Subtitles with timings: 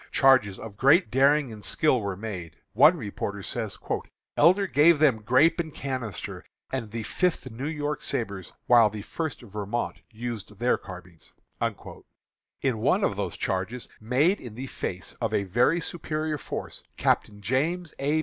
[0.11, 2.55] Charges of great daring and skill were made.
[2.73, 3.77] One reporter says:
[4.35, 9.41] "Elder gave them grape and canister, and the Fifth New York sabres, while the First
[9.43, 11.33] Vermont used their carbines."
[12.63, 17.39] In one of those charges, made in the face of a very superior force, Captain
[17.39, 18.19] James A.